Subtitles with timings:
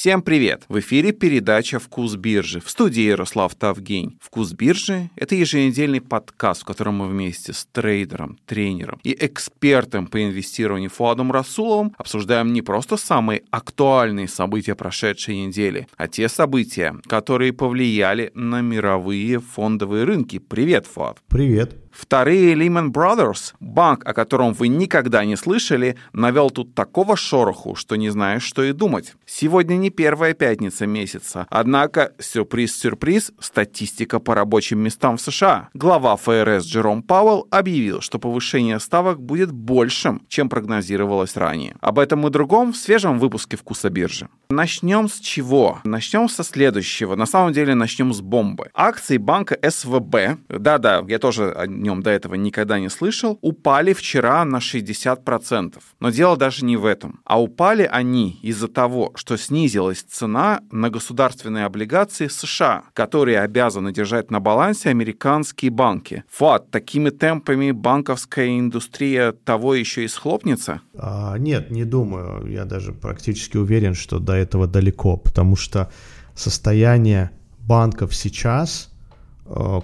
[0.00, 0.62] Всем привет!
[0.70, 4.16] В эфире передача «Вкус биржи» в студии Ярослав Тавгень.
[4.22, 10.24] «Вкус биржи»— это еженедельный подкаст, в котором мы вместе с трейдером, тренером и экспертом по
[10.24, 17.52] инвестированию Фуадом Расуловым обсуждаем не просто самые актуальные события прошедшей недели, а те события, которые
[17.52, 20.38] повлияли на мировые фондовые рынки.
[20.38, 21.18] Привет, Фуад!
[21.28, 21.76] Привет!
[22.00, 27.96] Вторые Lehman Brothers, банк, о котором вы никогда не слышали, навел тут такого шороху, что
[27.96, 29.14] не знаешь, что и думать.
[29.26, 35.68] Сегодня не первая пятница месяца, однако, сюрприз-сюрприз, статистика по рабочим местам в США.
[35.74, 41.76] Глава ФРС Джером Пауэлл объявил, что повышение ставок будет большим, чем прогнозировалось ранее.
[41.82, 44.28] Об этом и другом в свежем выпуске «Вкуса биржи».
[44.48, 45.80] Начнем с чего?
[45.84, 47.14] Начнем со следующего.
[47.14, 48.70] На самом деле начнем с бомбы.
[48.74, 54.58] Акции банка СВБ, да-да, я тоже нем до этого никогда не слышал, упали вчера на
[54.58, 55.78] 60%.
[56.00, 57.20] Но дело даже не в этом.
[57.24, 64.30] А упали они из-за того, что снизилась цена на государственные облигации США, которые обязаны держать
[64.30, 66.24] на балансе американские банки.
[66.28, 70.80] Фат, такими темпами банковская индустрия того еще и схлопнется?
[70.96, 72.46] А, нет, не думаю.
[72.46, 75.90] Я даже практически уверен, что до этого далеко, потому что
[76.34, 78.89] состояние банков сейчас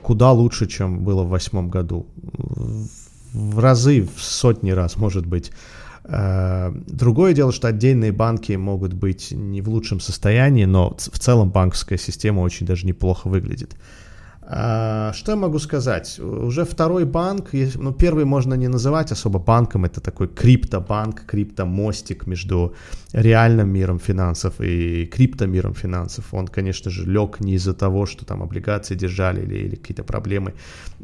[0.02, 2.06] куда лучше, чем было в восьмом году.
[3.32, 5.52] В разы, в сотни раз, может быть.
[6.04, 11.50] Э, другое дело, что отдельные банки могут быть не в лучшем состоянии, но в целом
[11.50, 13.76] банковская система очень даже неплохо выглядит.
[14.48, 16.20] А, что я могу сказать?
[16.20, 22.74] Уже второй банк, ну, первый можно не называть особо банком, это такой криптобанк, криптомостик между
[23.12, 26.32] реальным миром финансов и криптомиром финансов.
[26.32, 30.54] Он, конечно же, лег не из-за того, что там облигации держали или, или какие-то проблемы,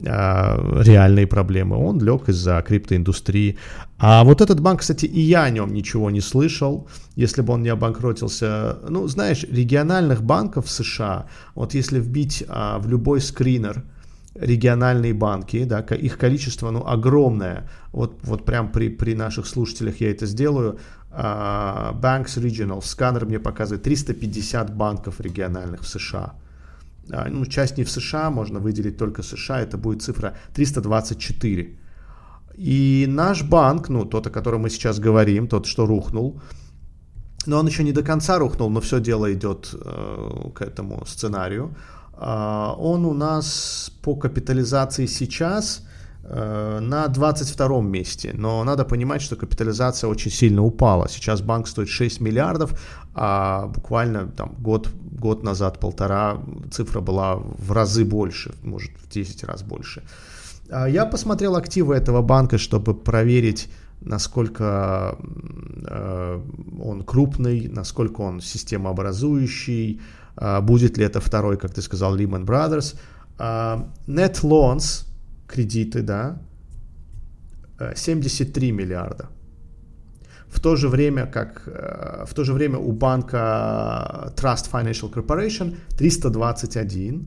[0.06, 1.76] а, реальные проблемы.
[1.76, 3.56] Он лег из-за криптоиндустрии.
[3.98, 7.62] А вот этот банк, кстати, и я о нем ничего не слышал, если бы он
[7.62, 8.78] не обанкротился.
[8.88, 13.82] Ну, знаешь, региональных банков США, вот если вбить а, в любой скринер
[14.34, 17.68] региональные банки, да, их количество, ну, огромное.
[17.92, 20.78] Вот, вот прям при, при наших слушателях я это сделаю.
[21.10, 26.32] Uh, Banks Regional, сканер мне показывает 350 банков региональных в США.
[27.08, 31.78] Uh, ну, часть не в США, можно выделить только США, это будет цифра 324.
[32.56, 36.40] И наш банк, ну, тот, о котором мы сейчас говорим, тот, что рухнул,
[37.46, 41.74] но он еще не до конца рухнул, но все дело идет э, к этому сценарию.
[42.22, 45.82] Э, он у нас по капитализации сейчас
[46.24, 51.08] э, на 22 месте, но надо понимать, что капитализация очень сильно упала.
[51.08, 52.80] Сейчас банк стоит 6 миллиардов,
[53.14, 54.88] а буквально там год,
[55.20, 56.38] год назад, полтора,
[56.70, 60.02] цифра была в разы больше, может в 10 раз больше.
[60.70, 63.68] А я посмотрел активы этого банка, чтобы проверить,
[64.00, 65.18] насколько
[65.86, 66.40] э,
[66.82, 70.00] он крупный, насколько он системообразующий,
[70.36, 72.96] будет ли это второй, как ты сказал, Lehman Brothers.
[73.38, 75.04] Э, net loans,
[75.46, 76.38] кредиты, да,
[77.94, 79.28] 73 миллиарда.
[80.48, 87.26] В то же время, как в то же время у банка Trust Financial Corporation 321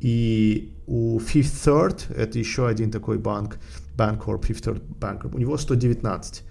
[0.00, 3.58] и у Fifth Third, это еще один такой банк,
[3.96, 6.42] Bancorp, Fifth Third Bancorp, у него 119.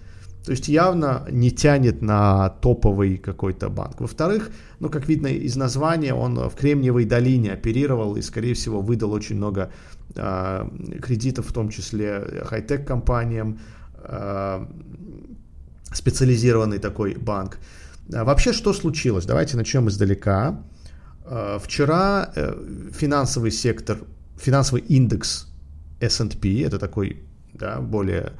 [0.44, 4.00] То есть явно не тянет на топовый какой-то банк.
[4.00, 9.12] Во-вторых, ну, как видно из названия, он в Кремниевой долине оперировал и, скорее всего, выдал
[9.12, 9.70] очень много
[10.16, 10.68] э,
[11.00, 13.60] кредитов, в том числе хай-тек компаниям,
[13.94, 14.66] э,
[15.92, 17.58] специализированный такой банк.
[18.12, 19.24] А вообще, что случилось?
[19.24, 20.60] Давайте начнем издалека.
[21.24, 23.98] Э, вчера э, финансовый сектор,
[24.36, 25.46] финансовый индекс
[26.00, 27.22] S&P, это такой
[27.54, 28.32] да, более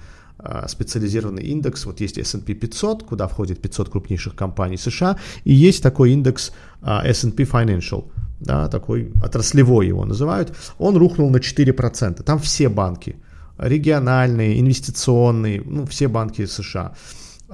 [0.69, 1.87] специализированный индекс.
[1.87, 7.45] Вот есть S&P 500, куда входит 500 крупнейших компаний США, и есть такой индекс S&P
[7.45, 8.05] Financial,
[8.41, 10.53] да, такой отраслевой его называют.
[10.79, 12.23] Он рухнул на 4%.
[12.23, 13.17] Там все банки,
[13.59, 16.93] региональные, инвестиционные, ну, все банки США.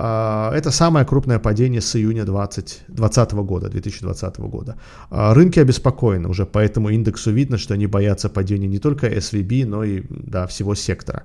[0.00, 4.76] А, это самое крупное падение с июня 2020 года, 2020 года.
[5.11, 9.67] А, рынки обеспокоены уже, по этому индексу видно, что они боятся падения не только SVB,
[9.67, 11.25] но и да, всего сектора.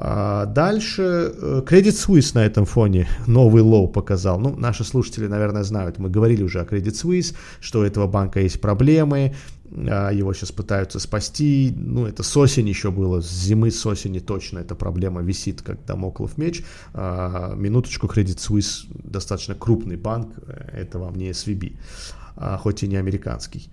[0.00, 4.38] А, дальше э, Credit Suisse на этом фоне новый low показал.
[4.38, 8.38] Ну, наши слушатели, наверное, знают, мы говорили уже о Credit Suisse, что у этого банка
[8.40, 9.34] есть проблемы,
[9.72, 11.74] а, его сейчас пытаются спасти.
[11.76, 15.84] Ну, это с осени еще было, с зимы, с осени точно эта проблема висит, как
[15.84, 16.62] домоклов меч.
[16.94, 20.32] А, минуточку, Credit Suisse достаточно крупный банк,
[20.72, 21.76] это вам не SVB,
[22.58, 23.68] хоть и не американский.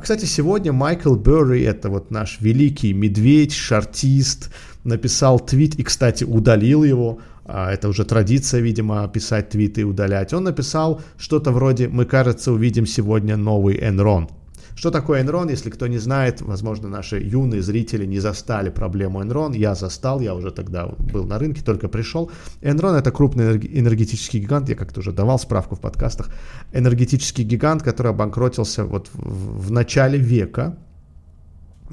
[0.00, 4.50] Кстати, сегодня Майкл Берри, это вот наш великий медведь, шартист,
[4.84, 7.18] написал твит и, кстати, удалил его.
[7.46, 10.32] а, это уже традиция, видимо, писать твиты и удалять.
[10.32, 14.28] Он написал что-то вроде «Мы, кажется, увидим сегодня новый Enron».
[14.76, 19.56] Что такое Enron, если кто не знает, возможно, наши юные зрители не застали проблему Enron,
[19.56, 22.30] я застал, я уже тогда был на рынке, только пришел.
[22.60, 26.28] Enron это крупный энергетический гигант, я как-то уже давал справку в подкастах,
[26.72, 30.76] энергетический гигант, который обанкротился вот в, в начале века,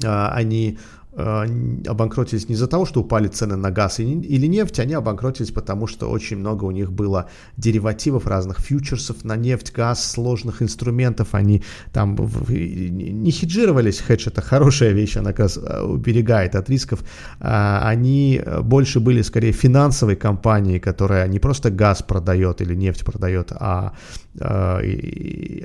[0.04, 0.78] а, они
[1.14, 6.08] обанкротились не из-за того, что упали цены на газ или нефть, они обанкротились потому, что
[6.10, 11.62] очень много у них было деривативов, разных фьючерсов на нефть, газ, сложных инструментов, они
[11.92, 12.16] там
[12.48, 17.00] не хеджировались, хедж это хорошая вещь, она как раз э, уберегает от рисков,
[17.40, 23.52] а, они больше были скорее финансовой компанией, которая не просто газ продает или нефть продает,
[23.52, 23.92] а,
[24.40, 24.80] а,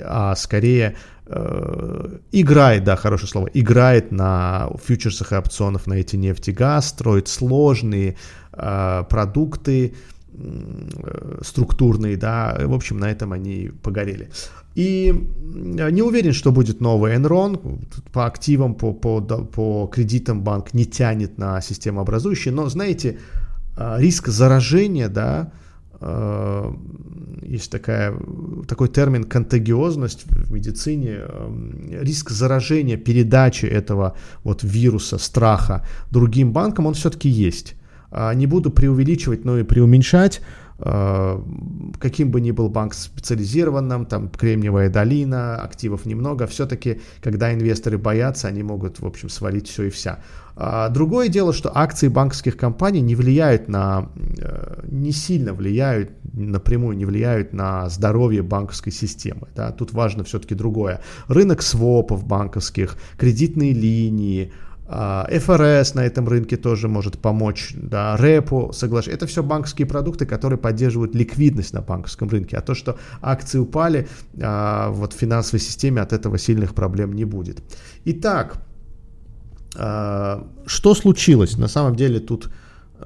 [0.04, 1.17] а скорее Э,
[2.32, 7.28] играет, да, хорошее слово, играет на фьючерсах и опционах на эти нефть и газ, строит
[7.28, 8.16] сложные
[8.52, 9.94] э, продукты
[10.32, 14.30] э, структурные, да, в общем, на этом они погорели.
[14.74, 15.12] И
[15.44, 21.36] не уверен, что будет новый Enron, по активам, по, по, по кредитам банк не тянет
[21.36, 23.18] на системообразующие, но, знаете,
[23.76, 25.66] э, риск заражения, да, Э,
[26.00, 28.14] есть такая,
[28.68, 36.86] такой термин контагиозность в медицине, э, риск заражения, передачи этого вот вируса, страха другим банкам,
[36.86, 37.74] он все-таки есть.
[38.10, 40.40] А, не буду преувеличивать, но и преуменьшать.
[40.80, 41.40] Э,
[41.98, 48.48] каким бы ни был банк специализированным, там Кремниевая долина, активов немного, все-таки, когда инвесторы боятся,
[48.48, 50.20] они могут, в общем, свалить все и вся.
[50.54, 56.96] А, другое дело, что акции банковских компаний не влияют на, э, не сильно влияют, напрямую
[56.96, 59.48] не влияют на здоровье банковской системы.
[59.56, 59.72] Да?
[59.72, 61.00] Тут важно все-таки другое.
[61.28, 64.52] Рынок свопов банковских, кредитные линии,
[64.88, 69.16] ФРС на этом рынке тоже может помочь, да, РЭПу, соглашение.
[69.16, 72.56] Это все банковские продукты, которые поддерживают ликвидность на банковском рынке.
[72.56, 74.08] А то, что акции упали,
[74.40, 77.62] а, вот в финансовой системе от этого сильных проблем не будет.
[78.06, 78.62] Итак,
[79.76, 81.58] а, что случилось?
[81.58, 82.50] На самом деле тут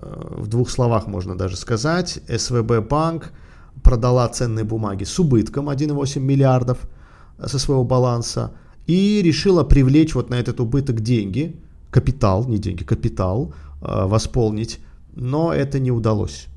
[0.00, 2.20] в двух словах можно даже сказать.
[2.28, 3.32] СВБ банк
[3.82, 6.78] продала ценные бумаги с убытком 1,8 миллиардов
[7.44, 8.52] со своего баланса
[8.86, 11.60] и решила привлечь вот на этот убыток деньги–
[11.92, 14.80] капитал, не деньги, капитал э, восполнить,
[15.14, 16.48] но это не удалось.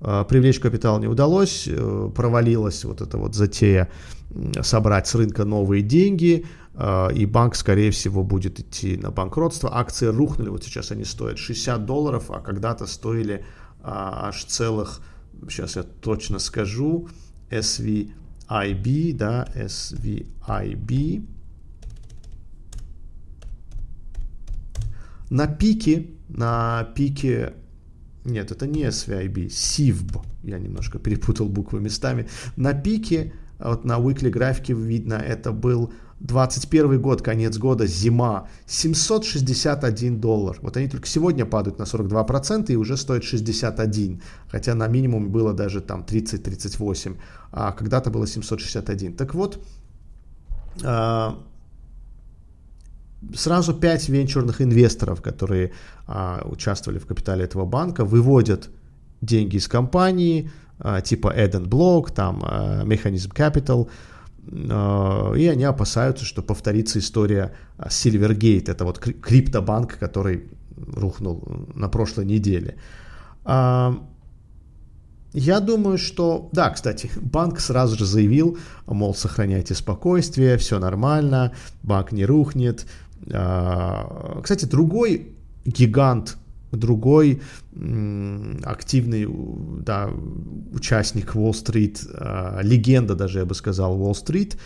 [0.00, 3.88] Э, привлечь капитал не удалось, э, провалилась вот эта вот затея
[4.60, 6.44] собрать с рынка новые деньги,
[7.14, 9.74] и банк, скорее всего, будет идти на банкротство.
[9.74, 13.46] Акции рухнули, вот сейчас они стоят 60 долларов, а когда-то стоили
[13.82, 15.00] аж целых,
[15.48, 17.08] сейчас я точно скажу,
[17.50, 21.24] SVIB, да, SVIB,
[25.30, 27.54] На пике, на пике,
[28.24, 32.28] нет, это не SVIB, SIVB, я немножко перепутал буквы местами.
[32.56, 40.20] На пике, вот на weekly графике видно, это был 21 год, конец года, зима, 761
[40.20, 40.58] доллар.
[40.62, 45.52] Вот они только сегодня падают на 42% и уже стоят 61, хотя на минимум было
[45.52, 47.16] даже там 30-38,
[47.52, 49.14] а когда-то было 761.
[49.14, 49.62] Так вот,
[50.84, 51.38] а,
[53.34, 55.72] сразу пять венчурных инвесторов, которые
[56.06, 58.70] а, участвовали в капитале этого банка, выводят
[59.20, 63.88] деньги из компании, а, типа Eden Block, там а, Mechanism Capital,
[64.70, 72.26] а, и они опасаются, что повторится история Silvergate, это вот криптобанк, который рухнул на прошлой
[72.26, 72.76] неделе.
[73.44, 73.96] А,
[75.32, 76.48] я думаю, что...
[76.52, 81.52] Да, кстати, банк сразу же заявил, мол, сохраняйте спокойствие, все нормально,
[81.82, 85.32] банк не рухнет, а, кстати, другой
[85.64, 86.36] гигант,
[86.72, 87.40] другой
[88.64, 89.26] активный
[89.84, 90.10] да,
[90.72, 94.56] участник Уолл-стрит, а, легенда даже, я бы сказал, Уолл-стрит,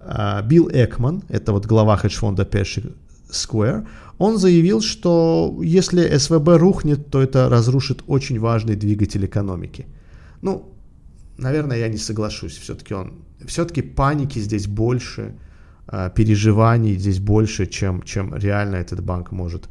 [0.00, 2.94] а, Билл Экман, это вот глава хедж-фонда Pershing
[3.30, 3.86] Square,
[4.18, 9.86] он заявил, что если СВБ рухнет, то это разрушит очень важный двигатель экономики.
[10.42, 10.72] Ну,
[11.36, 12.56] наверное, я не соглашусь.
[12.56, 13.14] Все-таки он,
[13.46, 15.34] все-таки паники здесь больше,
[16.14, 19.68] переживаний здесь больше, чем, чем реально этот банк может.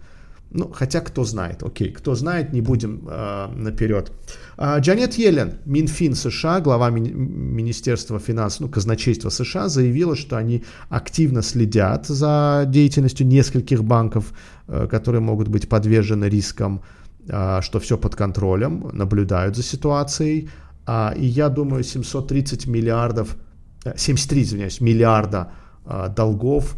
[0.57, 4.11] Ну, хотя кто знает, окей, кто знает, не будем э, наперед.
[4.57, 10.63] Э, Джанет Йеллен, Минфин США, глава ми- Министерства финансов, ну, казначейства США, заявила, что они
[10.89, 14.33] активно следят за деятельностью нескольких банков,
[14.67, 16.81] э, которые могут быть подвержены рискам,
[17.27, 20.49] э, что все под контролем, наблюдают за ситуацией.
[20.87, 23.35] Э, и я думаю, 730 миллиардов,
[23.85, 26.75] э, 73, извиняюсь, миллиарда а, долгов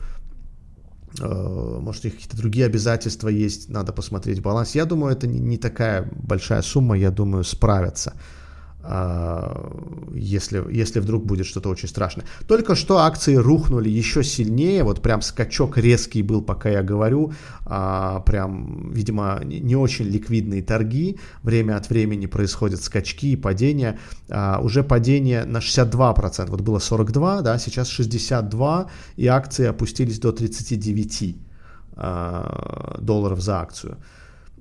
[1.20, 4.76] Э, может, у них какие-то другие обязательства есть, надо посмотреть баланс.
[4.76, 8.14] Я думаю, это не такая большая сумма, я думаю, справятся.
[8.84, 9.70] А,
[10.14, 12.26] если, если вдруг будет что-то очень страшное.
[12.48, 17.34] Только что акции рухнули еще сильнее, вот прям скачок резкий был, пока я говорю,
[17.66, 24.60] а, прям, видимо, не очень ликвидные торги, время от времени происходят скачки и падения, а,
[24.62, 31.36] уже падение на 62%, вот было 42, да, сейчас 62, и акции опустились до 39
[33.00, 33.98] долларов за акцию.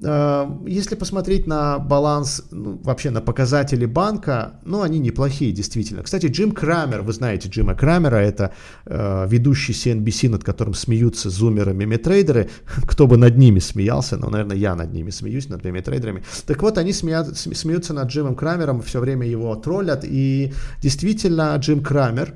[0.03, 6.03] Э, если посмотреть на баланс, ну, вообще на показатели банка, ну, они неплохие, действительно.
[6.03, 8.53] Кстати, Джим Крамер, вы знаете Джима Крамера, это
[8.85, 12.49] э, ведущий CNBC, над которым смеются зумеры меметрейдеры.
[12.87, 16.23] Кто бы над ними смеялся, ну, наверное, я над ними смеюсь, над меметрейдерами.
[16.47, 21.83] Так вот, они смеят, смеются над Джимом Крамером, все время его троллят, и действительно Джим
[21.83, 22.35] Крамер,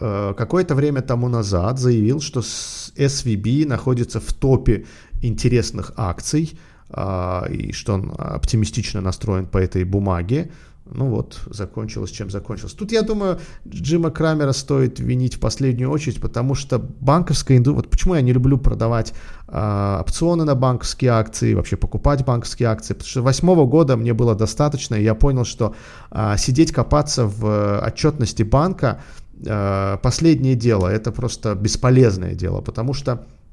[0.00, 4.84] э, какое-то время тому назад заявил, что SVB находится в топе
[5.26, 6.58] интересных акций,
[6.90, 10.50] а, и что он оптимистично настроен по этой бумаге.
[10.86, 12.74] Ну вот, закончилось, чем закончилось.
[12.74, 17.76] Тут, я думаю, Джима Крамера стоит винить в последнюю очередь, потому что банковская индустрия...
[17.76, 19.14] Вот почему я не люблю продавать
[19.48, 24.34] а, опционы на банковские акции, вообще покупать банковские акции, потому что восьмого года мне было
[24.34, 25.74] достаточно, и я понял, что
[26.10, 29.00] а, сидеть, копаться в отчетности банка
[29.48, 33.43] а, последнее дело, это просто бесполезное дело, потому что Э,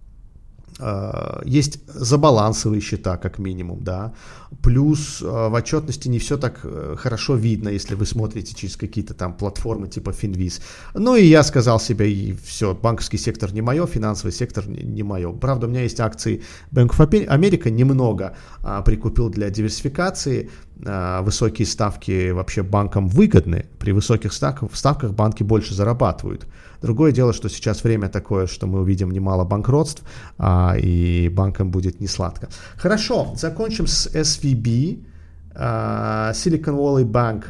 [1.46, 4.14] есть забалансовые счета, как минимум, да.
[4.62, 9.14] Плюс э, в отчетности не все так э, хорошо видно, если вы смотрите через какие-то
[9.14, 10.62] там платформы типа Finviz.
[10.94, 15.32] Ну и я сказал себе, и все, банковский сектор не мое, финансовый сектор не мое.
[15.32, 20.50] Правда, у меня есть акции Bank of America, немного а, прикупил для диверсификации.
[20.86, 23.66] А, высокие ставки вообще банкам выгодны.
[23.80, 26.48] При высоких ставках, ставках банки больше зарабатывают.
[26.82, 30.04] Другое дело, что сейчас время такое, что мы увидим немало банкротств,
[30.38, 32.50] а, и банкам будет не сладко.
[32.78, 35.04] Хорошо, закончим с SVB.
[35.54, 37.46] А, Silicon Valley Bank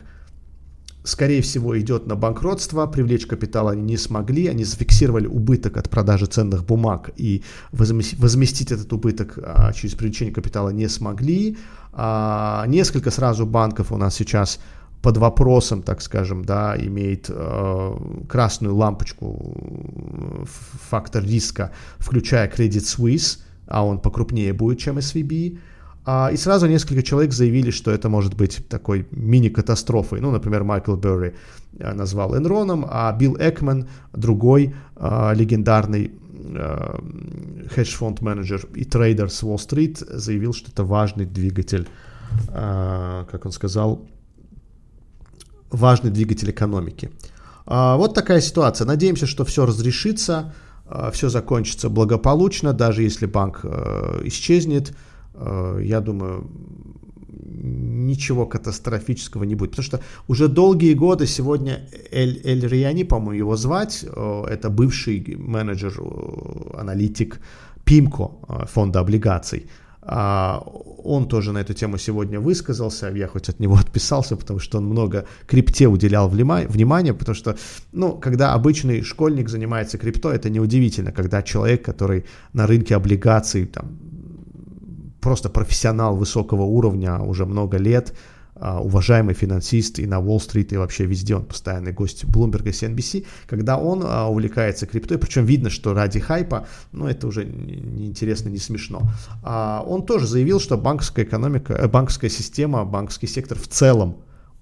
[1.04, 6.28] скорее всего, идет на банкротство, привлечь капитал они не смогли, они зафиксировали убыток от продажи
[6.28, 11.58] ценных бумаг и возместить этот убыток а, через привлечение капитала не смогли.
[11.94, 14.60] А, несколько сразу банков у нас сейчас
[15.02, 17.96] под вопросом, так скажем, да, имеет э,
[18.30, 20.46] красную лампочку,
[20.90, 25.58] фактор риска, включая Credit Suisse, а он покрупнее будет, чем SVB.
[26.04, 30.20] А, и сразу несколько человек заявили, что это может быть такой мини-катастрофой.
[30.20, 31.34] Ну, например, Майкл Берри
[31.80, 36.12] э, назвал Энроном, а Билл Экман, другой э, легендарный э,
[37.70, 41.88] хедж-фонд-менеджер и трейдер с Уолл-стрит, заявил, что это важный двигатель,
[42.50, 44.06] э, как он сказал,
[45.70, 47.12] важный двигатель экономики.
[47.66, 48.86] А, вот такая ситуация.
[48.86, 50.54] Надеемся, что все разрешится,
[50.86, 54.94] а, все закончится благополучно, даже если банк э, исчезнет.
[55.34, 56.50] Э, я думаю,
[58.06, 59.72] ничего катастрофического не будет.
[59.72, 61.80] Потому что уже долгие годы сегодня
[62.12, 65.94] Эль, Эль Рияни, по-моему, его звать, э, это бывший менеджер,
[66.74, 67.40] аналитик
[67.84, 68.32] Пимко
[68.68, 69.66] фонда облигаций.
[70.04, 70.64] А,
[71.04, 74.86] он тоже на эту тему сегодня высказался, я хоть от него отписался, потому что он
[74.86, 77.56] много крипте уделял внимания, потому что,
[77.92, 84.00] ну, когда обычный школьник занимается крипто, это неудивительно, когда человек, который на рынке облигаций, там,
[85.22, 88.14] просто профессионал высокого уровня уже много лет,
[88.56, 93.26] а, уважаемый финансист и на Уолл-стрит, и вообще везде он постоянный гость Bloomberg и CNBC,
[93.48, 98.58] когда он а, увлекается криптой, причем видно, что ради хайпа, ну это уже неинтересно, не,
[98.58, 99.04] смешно.
[99.44, 104.18] А, он тоже заявил, что банковская экономика, э, банковская система, банковский сектор в целом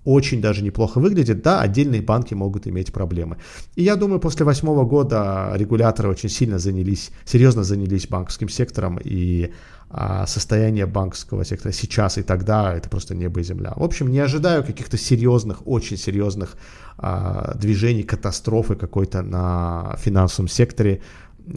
[0.06, 3.38] очень даже неплохо выглядит, да, отдельные банки могут иметь проблемы.
[3.76, 9.52] И я думаю, после восьмого года регуляторы очень сильно занялись, серьезно занялись банковским сектором, и
[9.92, 13.74] а состояние банковского сектора сейчас и тогда это просто небо и земля.
[13.76, 16.58] В общем, не ожидаю каких-то серьезных, очень серьезных
[16.98, 21.02] а, движений, катастрофы какой-то на финансовом секторе.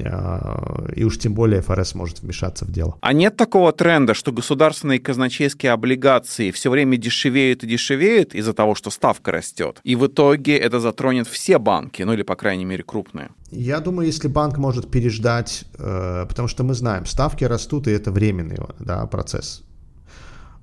[0.04, 2.96] А, и уж тем более ФРС может вмешаться в дело.
[3.00, 8.74] А нет такого тренда, что государственные казначейские облигации все время дешевеют и дешевеют из-за того,
[8.74, 9.80] что ставка растет?
[9.84, 13.30] И в итоге это затронет все банки, ну или, по крайней мере, крупные?
[13.50, 18.10] Я думаю, если банк может переждать, э, потому что мы знаем, ставки растут, и это
[18.10, 19.62] временный да, процесс.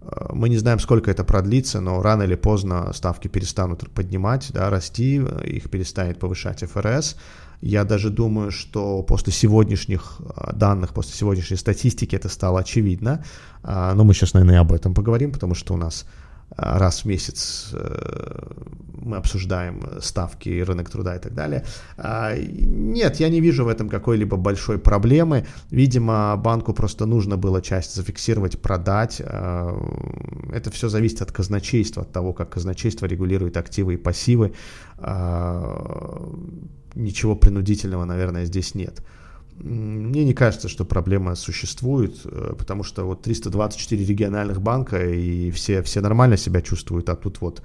[0.02, 4.70] Э, мы не знаем, сколько это продлится, но рано или поздно ставки перестанут поднимать, да,
[4.70, 7.16] расти, их перестанет повышать ФРС.
[7.62, 13.24] Я даже думаю, что после сегодняшних а, данных, после сегодняшней статистики это стало очевидно.
[13.64, 16.06] А, но мы сейчас, наверное, об этом поговорим, потому что у нас
[16.56, 17.74] раз в месяц
[19.02, 21.66] мы обсуждаем ставки, рынок труда и так далее.
[21.98, 25.46] А, нет, я не вижу в этом какой-либо большой проблемы.
[25.72, 29.22] Видимо, банку просто нужно было часть зафиксировать, продать.
[29.24, 29.76] А,
[30.54, 34.54] это все зависит от казначейства, от того, как казначейство регулирует активы и пассивы.
[34.98, 36.30] А,
[36.96, 39.02] ничего принудительного, наверное, здесь нет.
[39.60, 45.82] Мне не кажется, что проблема существует, э, потому что вот 324 региональных банка, и все,
[45.82, 47.62] все нормально себя чувствуют, а тут вот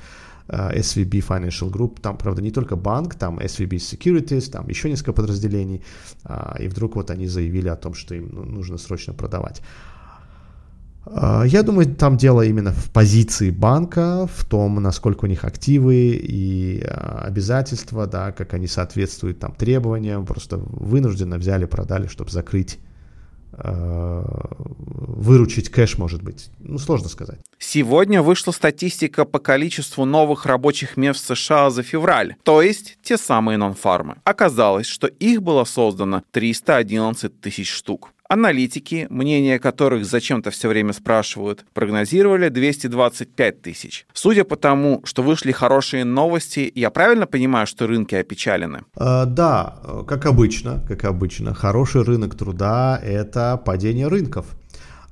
[0.49, 5.13] Э, SVB Financial Group, там, правда, не только банк, там SVB Securities, там еще несколько
[5.13, 5.83] подразделений,
[6.25, 9.63] а, и вдруг вот они заявили о том, что им ну, нужно срочно продавать.
[11.07, 16.19] А, я думаю, там дело именно в позиции банка, в том, насколько у них активы
[16.21, 22.79] и а, обязательства, да, как они соответствуют там требованиям, просто вынужденно взяли, продали, чтобы закрыть
[23.57, 24.25] Э,
[24.57, 26.51] выручить кэш, может быть.
[26.59, 27.39] Ну, сложно сказать.
[27.59, 33.17] Сегодня вышла статистика по количеству новых рабочих мест в США за февраль, то есть те
[33.17, 34.17] самые нон-фармы.
[34.25, 38.14] Оказалось, что их было создано 311 тысяч штук.
[38.29, 44.07] Аналитики, мнение которых зачем-то все время спрашивают, прогнозировали 225 тысяч.
[44.15, 48.85] Судя по тому, что вышли хорошие новости, я правильно понимаю, что рынки опечалены?
[48.97, 49.77] А, да,
[50.09, 51.53] как обычно, как обычно.
[51.53, 54.47] Хороший рынок труда– это падение рынков.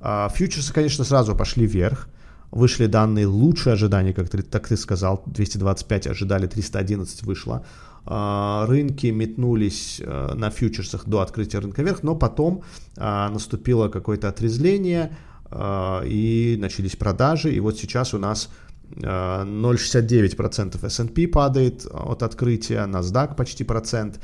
[0.01, 2.09] А, фьючерсы, конечно, сразу пошли вверх.
[2.49, 7.65] Вышли данные лучше ожиданий, как ты, так ты сказал, 225 ожидали, 311 вышло.
[8.05, 12.63] А, рынки метнулись э, на фьючерсах до открытия рынка вверх, но потом
[12.97, 18.49] а, наступило какое-то отрезвление а, и начались продажи, и вот сейчас у нас
[18.95, 24.19] 0,69% S&P падает от открытия, NASDAQ почти процент.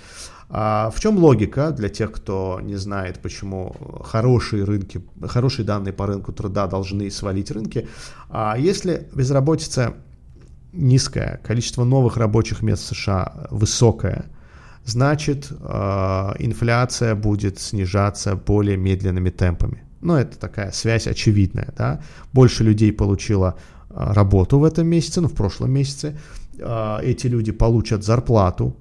[0.48, 6.34] В чем логика для тех, кто не знает, почему хорошие рынки, хорошие данные по рынку
[6.34, 7.88] труда должны свалить рынки?
[8.58, 9.96] Если безработица
[10.74, 14.26] низкое, количество новых рабочих мест в США высокое,
[14.86, 15.56] значит э,
[16.40, 19.84] инфляция будет снижаться более медленными темпами.
[20.02, 22.02] Ну, это такая связь очевидная, да.
[22.34, 23.56] Больше людей получило
[23.90, 26.18] э, работу в этом месяце, ну, в прошлом месяце.
[26.58, 28.76] Э, эти люди получат зарплату,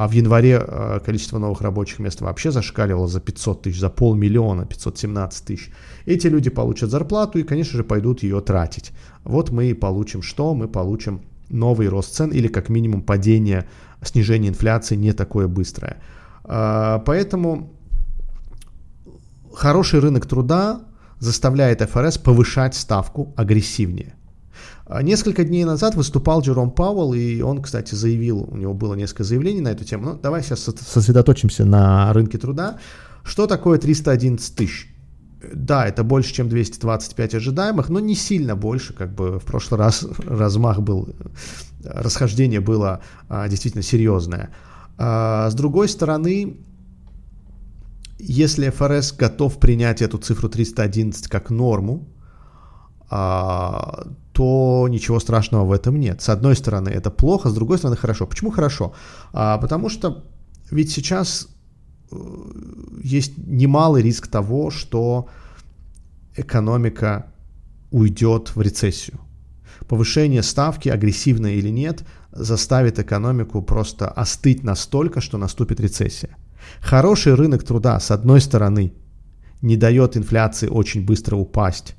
[0.00, 4.64] а в январе э, количество новых рабочих мест вообще зашкаливало за 500 тысяч, за полмиллиона,
[4.64, 5.70] 517 тысяч.
[6.06, 8.92] Эти люди получат зарплату и, конечно же, пойдут ее тратить.
[9.24, 10.54] Вот мы и получим что?
[10.54, 13.68] Мы получим новый рост цен или как минимум падение,
[14.02, 15.98] снижение инфляции не такое быстрое.
[16.44, 17.70] А, поэтому
[19.52, 20.80] хороший рынок труда
[21.18, 24.14] заставляет ФРС повышать ставку агрессивнее.
[24.86, 29.24] А несколько дней назад выступал Джером Пауэлл, и он, кстати, заявил, у него было несколько
[29.24, 30.04] заявлений на эту тему.
[30.04, 32.78] Ну, давай сейчас сосредоточимся на рынке труда.
[33.22, 34.88] Что такое 311 тысяч?
[35.54, 40.06] Да, это больше, чем 225 ожидаемых, но не сильно больше, как бы в прошлый раз
[40.26, 41.08] размах был,
[41.84, 44.50] расхождение было а, действительно серьезное.
[44.98, 46.56] А, с другой стороны,
[48.18, 52.06] если ФРС готов принять эту цифру 311 как норму,
[54.40, 56.22] то ничего страшного в этом нет.
[56.22, 58.26] С одной стороны, это плохо, с другой стороны, хорошо.
[58.26, 58.94] Почему хорошо?
[59.34, 60.24] А, потому что
[60.70, 61.48] ведь сейчас
[62.10, 62.16] э,
[63.04, 65.26] есть немалый риск того, что
[66.36, 67.26] экономика
[67.90, 69.20] уйдет в рецессию.
[69.86, 76.30] Повышение ставки, агрессивное или нет, заставит экономику просто остыть настолько, что наступит рецессия.
[76.80, 78.92] Хороший рынок труда, с одной стороны,
[79.60, 81.94] не дает инфляции очень быстро упасть,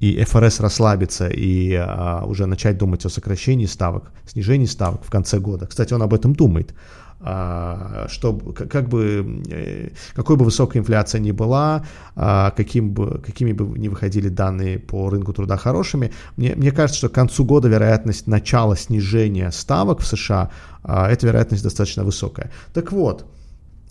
[0.00, 5.38] и ФРС расслабиться и а, уже начать думать о сокращении ставок, снижении ставок в конце
[5.38, 5.66] года.
[5.66, 6.74] Кстати, он об этом думает.
[7.22, 11.84] А, что, как бы, э, какой бы высокая инфляция ни была,
[12.16, 16.96] а, каким бы, какими бы ни выходили данные по рынку труда хорошими, мне, мне кажется,
[16.96, 20.50] что к концу года вероятность начала снижения ставок в США,
[20.82, 22.50] а, эта вероятность достаточно высокая.
[22.72, 23.26] Так вот,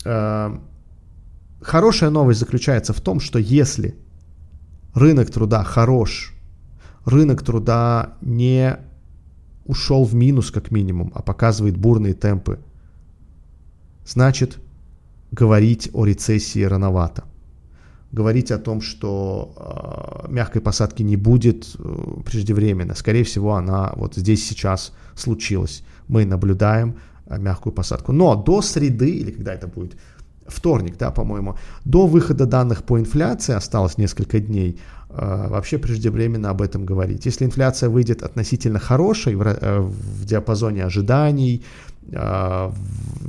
[0.04, 0.60] а,
[1.62, 3.94] хорошая новость заключается в том, что если
[4.94, 6.34] рынок труда хорош,
[7.04, 8.78] рынок труда не
[9.64, 12.58] ушел в минус как минимум, а показывает бурные темпы,
[14.04, 14.58] значит
[15.30, 17.24] говорить о рецессии рановато.
[18.12, 22.96] Говорить о том, что э, мягкой посадки не будет э, преждевременно.
[22.96, 25.84] Скорее всего, она вот здесь сейчас случилась.
[26.08, 28.10] Мы наблюдаем э, мягкую посадку.
[28.10, 29.96] Но до среды, или когда это будет,
[30.50, 34.78] вторник, да, по-моему, до выхода данных по инфляции осталось несколько дней,
[35.10, 37.26] э, вообще преждевременно об этом говорить.
[37.26, 41.64] Если инфляция выйдет относительно хорошей в, э, в диапазоне ожиданий
[42.12, 42.70] э,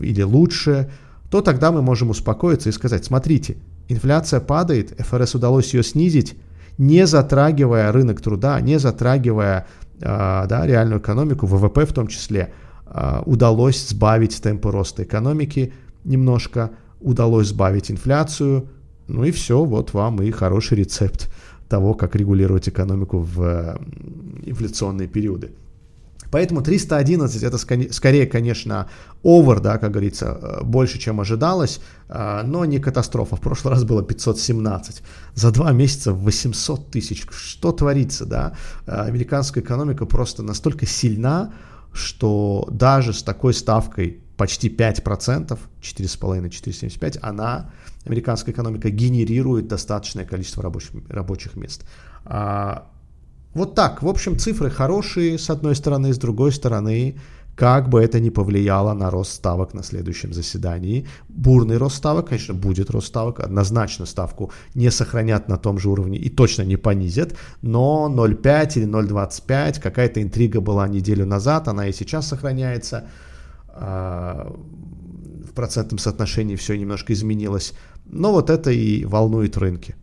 [0.02, 0.90] или лучше,
[1.30, 3.58] то тогда мы можем успокоиться и сказать, смотрите,
[3.88, 6.36] инфляция падает, ФРС удалось ее снизить,
[6.78, 9.66] не затрагивая рынок труда, не затрагивая
[10.00, 12.52] да, реальную экономику, ВВП в том числе,
[13.26, 16.72] удалось сбавить темпы роста экономики немножко,
[17.02, 18.70] удалось сбавить инфляцию,
[19.08, 21.32] ну и все, вот вам и хороший рецепт
[21.68, 23.80] того, как регулировать экономику в
[24.46, 25.52] инфляционные периоды.
[26.32, 28.88] Поэтому 311 это скорее, конечно,
[29.22, 33.36] овер, да, как говорится, э, больше, чем ожидалось, э, но не катастрофа.
[33.36, 35.04] В прошлый раз было 517.
[35.36, 37.26] За два месяца 800 тысяч.
[37.32, 38.54] Что творится, да?
[38.88, 41.54] Э, американская экономика просто настолько сильна,
[41.92, 47.70] что даже с такой ставкой почти 5%, 4,5-4,75, она,
[48.08, 51.86] американская экономика, генерирует достаточное количество рабочих, рабочих мест.
[52.26, 52.88] А,
[53.54, 57.20] вот так, в общем, цифры хорошие с одной стороны, с другой стороны,
[57.56, 61.06] как бы это ни повлияло на рост ставок на следующем заседании.
[61.30, 66.18] Бурный рост ставок, конечно, будет рост ставок, однозначно ставку не сохранят на том же уровне
[66.18, 71.94] и точно не понизят, но 0,5 или 0,25, какая-то интрига была неделю назад, она и
[71.94, 73.04] сейчас сохраняется.
[73.82, 74.56] А,
[75.50, 77.74] в процентном соотношении все немножко изменилось.
[78.06, 79.96] Но вот это и волнует рынки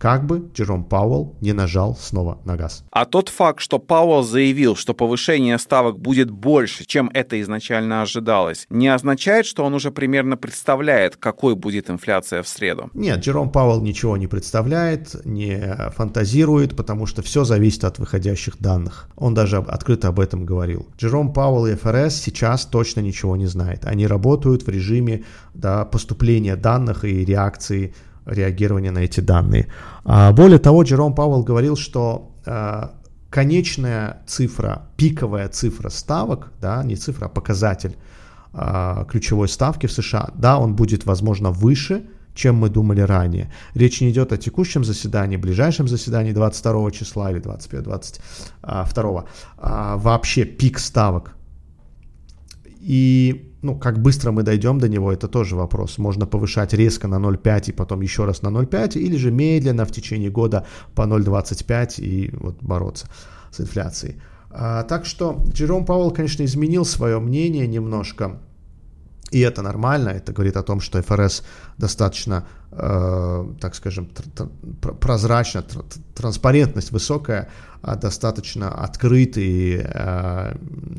[0.00, 2.84] как бы Джером Пауэлл не нажал снова на газ.
[2.90, 8.66] А тот факт, что Пауэлл заявил, что повышение ставок будет больше, чем это изначально ожидалось,
[8.70, 12.88] не означает, что он уже примерно представляет, какой будет инфляция в среду?
[12.94, 19.10] Нет, Джером Пауэлл ничего не представляет, не фантазирует, потому что все зависит от выходящих данных.
[19.16, 20.88] Он даже открыто об этом говорил.
[20.96, 23.84] Джером Пауэлл и ФРС сейчас точно ничего не знает.
[23.84, 27.94] Они работают в режиме да, поступления данных и реакции
[28.30, 29.66] реагирования на эти данные.
[30.04, 32.92] А, более того, Джером Пауэлл говорил, что а,
[33.28, 37.96] конечная цифра, пиковая цифра ставок, да, не цифра, а показатель
[38.52, 43.52] а, ключевой ставки в США, да, он будет, возможно, выше, чем мы думали ранее.
[43.74, 49.24] Речь не идет о текущем заседании, ближайшем заседании 22 числа или 25-22.
[49.96, 51.34] Вообще пик ставок.
[52.80, 55.98] И ну, как быстро мы дойдем до него, это тоже вопрос.
[55.98, 59.92] Можно повышать резко на 0,5 и потом еще раз на 0,5, или же медленно в
[59.92, 63.06] течение года по 0,25 и вот бороться
[63.50, 64.16] с инфляцией.
[64.50, 68.40] А, так что Джером Пауэлл, конечно, изменил свое мнение немножко
[69.30, 71.44] и это нормально, это говорит о том, что ФРС
[71.78, 77.48] достаточно, э, так скажем, тр- прозрачно, тр- транспарентность высокая,
[77.80, 80.54] а достаточно открыт и э,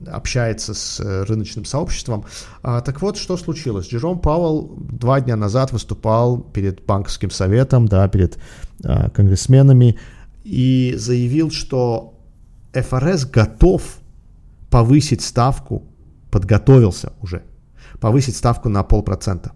[0.07, 2.25] общается с рыночным сообществом.
[2.63, 3.89] А, так вот, что случилось?
[3.89, 8.37] Джером Пауэлл два дня назад выступал перед банковским советом, да, перед
[8.83, 9.99] э, конгрессменами
[10.43, 12.17] и заявил, что
[12.73, 13.99] ФРС готов
[14.69, 15.83] повысить ставку,
[16.31, 17.43] подготовился уже
[18.01, 19.53] повысить ставку на полпроцента.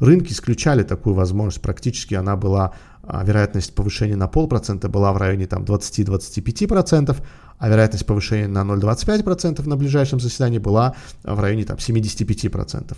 [0.00, 5.46] Рынки исключали такую возможность, практически она была, а, вероятность повышения на полпроцента была в районе
[5.46, 7.16] там 20-25%,
[7.58, 12.96] а вероятность повышения на 0,25% на ближайшем заседании была в районе там 75%.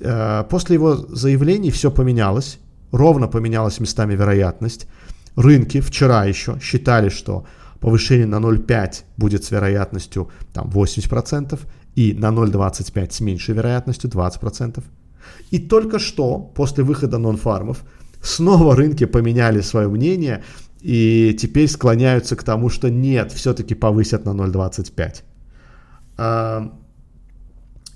[0.00, 2.58] Э, после его заявлений все поменялось,
[2.92, 4.86] ровно поменялась местами вероятность.
[5.36, 7.46] Рынки вчера еще считали, что
[7.80, 11.58] повышение на 0,5 будет с вероятностью там 80%,
[11.96, 14.84] и на 0,25 с меньшей вероятностью 20%.
[15.50, 17.84] И только что, после выхода нон-фармов,
[18.22, 20.44] снова рынки поменяли свое мнение
[20.82, 25.22] и теперь склоняются к тому, что нет, все-таки повысят на 0,25.
[26.18, 26.72] А,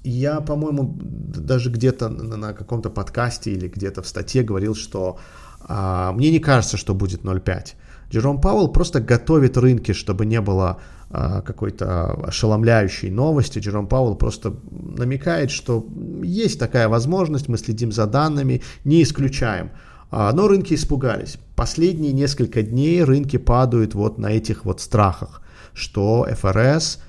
[0.02, 5.18] я, по-моему, даже где-то на каком-то подкасте или где-то в статье говорил, что
[5.60, 7.74] а, мне не кажется, что будет 0,5.
[8.10, 13.58] Джером Пауэлл просто готовит рынки, чтобы не было какой-то ошеломляющей новости.
[13.58, 15.86] Джером Пауэлл просто намекает, что
[16.22, 19.70] есть такая возможность, мы следим за данными, не исключаем.
[20.10, 21.38] А, но рынки испугались.
[21.56, 25.42] Последние несколько дней рынки падают вот на этих вот страхах,
[25.72, 27.00] что ФРС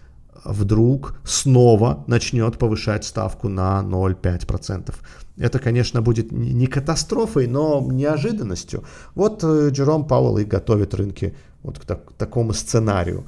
[0.43, 4.93] вдруг снова начнет повышать ставку на 0,5%.
[5.37, 8.83] Это, конечно, будет не катастрофой, но неожиданностью.
[9.15, 13.25] Вот э, Джером Пауэлл и готовит рынки вот к так, такому сценарию.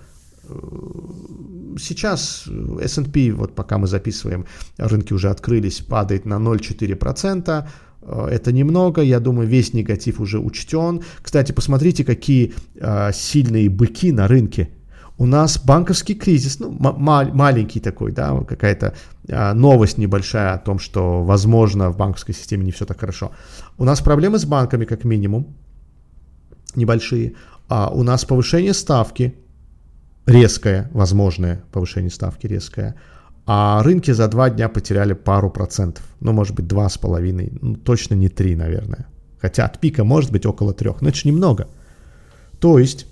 [0.49, 0.53] Э,
[1.79, 2.47] сейчас
[2.81, 4.45] S&P, вот пока мы записываем,
[4.77, 7.67] рынки уже открылись, падает на 0,4%.
[8.01, 11.01] Э, это немного, я думаю, весь негатив уже учтен.
[11.21, 14.69] Кстати, посмотрите, какие э, сильные быки на рынке.
[15.17, 18.95] У нас банковский кризис, ну, маленький такой, да, какая-то
[19.27, 23.31] э, новость небольшая о том, что, возможно, в банковской системе не все так хорошо.
[23.77, 25.55] У нас проблемы с банками, как минимум,
[26.75, 27.33] небольшие.
[27.69, 29.35] А у нас повышение ставки,
[30.25, 32.95] резкое, возможное повышение ставки резкое,
[33.45, 37.75] а рынки за два дня потеряли пару процентов, ну, может быть, два с половиной, ну,
[37.75, 39.07] точно не три, наверное.
[39.41, 41.67] Хотя от пика может быть около трех, но это же немного.
[42.59, 43.07] То есть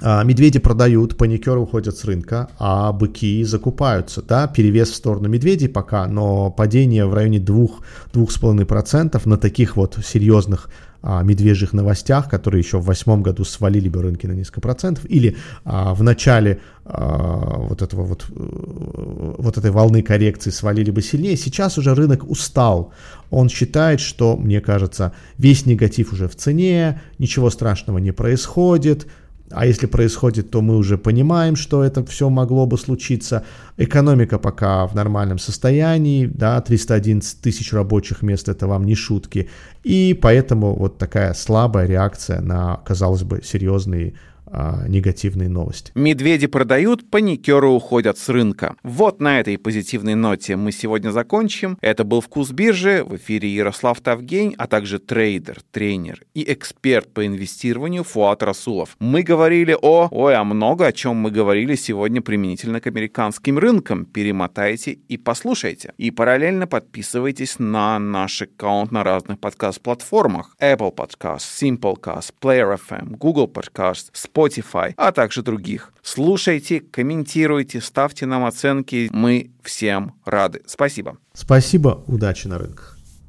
[0.00, 4.22] а, медведи продают, паникеры уходят с рынка, а быки закупаются.
[4.22, 10.68] Да, перевес в сторону медведей пока, но падение в районе 2-2,5% на таких вот серьезных
[11.02, 15.36] а, медвежьих новостях, которые еще в восьмом году свалили бы рынки на несколько процентов, или
[15.64, 21.36] а, в начале а, вот этого вот, э, вот этой волны коррекции свалили бы сильнее.
[21.36, 22.92] Сейчас уже рынок устал.
[23.30, 29.06] Он считает, что, мне кажется, весь негатив уже в цене, ничего страшного не происходит,
[29.54, 33.44] а если происходит, то мы уже понимаем, что это все могло бы случиться.
[33.76, 39.48] Экономика пока в нормальном состоянии, да, 311 тысяч рабочих мест это вам не шутки.
[39.84, 44.14] И поэтому вот такая слабая реакция на, казалось бы, серьезные
[44.52, 45.92] а, негативные новости.
[45.94, 48.76] Медведи продают, паникеры уходят с рынка.
[48.82, 51.78] Вот на этой позитивной ноте мы сегодня закончим.
[51.80, 53.02] Это был «Вкус биржи».
[53.02, 58.96] В эфире Ярослав Тавгень, а также трейдер, тренер и эксперт по инвестированию Фуат Расулов.
[58.98, 60.08] Мы говорили о...
[60.10, 64.04] Ой, а много о чем мы говорили сегодня применительно к американским рынкам.
[64.04, 65.94] Перемотайте и послушайте.
[65.96, 70.54] И параллельно подписывайтесь на наш аккаунт на разных подкаст-платформах.
[70.60, 75.92] Apple Podcast, Simplecast, Player FM, Google Podcast, Spotify, Spotify, а также других.
[76.02, 79.08] Слушайте, комментируйте, ставьте нам оценки.
[79.12, 80.62] Мы всем рады.
[80.66, 81.16] Спасибо.
[81.34, 82.02] Спасибо.
[82.06, 82.91] Удачи на рынках.